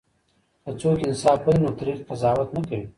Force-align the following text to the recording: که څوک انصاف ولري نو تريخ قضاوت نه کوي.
که 0.63 0.71
څوک 0.81 0.97
انصاف 1.07 1.39
ولري 1.45 1.59
نو 1.63 1.69
تريخ 1.79 1.97
قضاوت 2.09 2.49
نه 2.55 2.61
کوي. 2.69 2.85